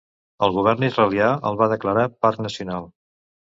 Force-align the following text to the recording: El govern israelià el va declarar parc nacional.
El 0.45 0.55
govern 0.55 0.85
israelià 0.87 1.27
el 1.51 1.61
va 1.61 1.69
declarar 1.75 2.09
parc 2.27 2.43
nacional. 2.49 2.93